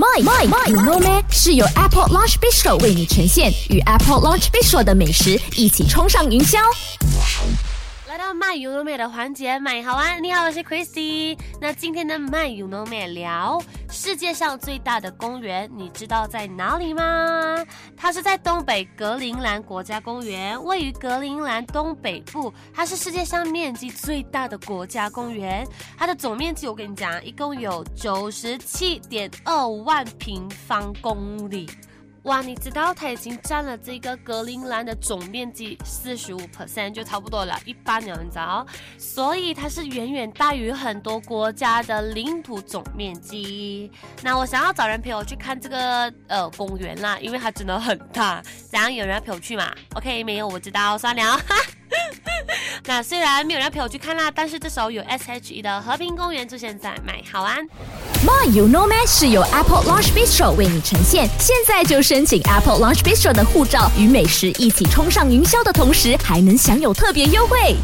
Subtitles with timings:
[0.00, 1.22] My My My，you know 咩？
[1.30, 6.56] 是由 Apple Launch Bistro 为你呈现，与 Apple Launch Bistro 的美食一起冲上云霄。
[8.10, 10.20] 来到卖 You Know Me 的环节，卖好玩。
[10.20, 11.38] 你好，我是 Christy。
[11.60, 17.64] 那今天的卖 You Know Me 聊世界上最大的公园，你知道在哪里吗？
[17.96, 22.52] 它是在东北格陵兰国家公园，位于格陵兰东北部。
[22.74, 25.64] 它是世界上面积最大的国家公园，
[25.96, 31.70] 它的总面积我跟你讲，一共有九十七点二万平方公里。
[32.24, 38.66] 哇，你知道它已经占了这个格陵兰的总面积四十五 percent，就差不多了一半了，你知道？
[38.98, 43.90] 所以它是远远大于很多国家的领土总面积。
[44.22, 48.42] 那我想要找人陪我去看这个呃公园啦，因为它真的很大。
[48.70, 51.40] 怎样有人要陪我去嘛？OK，没有，我知道，算了。
[52.84, 57.66] 那虽然没有人陪我去看啦，但是这时候有 SHE 的和平公园出现在麦好安。
[58.22, 67.74] My You Know 咩是由 Apple Launch Bistro 为你呈现，现在就申请 Apple Launch Bistro 的护照，与美食一起冲上云霄的同时，还能享有特别优惠。